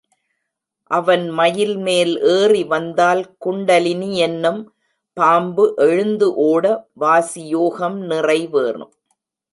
[0.91, 4.65] அவன் மயில் மேல் ஏறி வந்தால் குண்டலினியென்னும்
[5.17, 6.65] பாம்பு எழுந்து ஒட,
[6.99, 8.91] வாசியோகம் நிறைவேறும்.